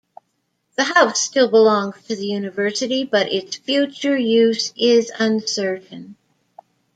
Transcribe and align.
The 0.77 0.83
house 0.83 1.21
still 1.21 1.47
belongs 1.47 1.93
to 2.07 2.15
the 2.15 2.25
University 2.25 3.03
but 3.03 3.31
its 3.31 3.57
future 3.57 4.17
use 4.17 4.73
is 4.75 5.11
uncertain. 5.19 6.15